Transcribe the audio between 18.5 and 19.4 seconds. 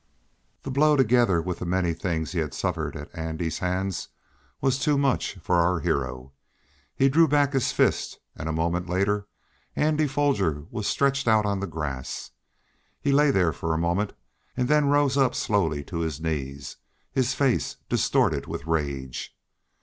rage.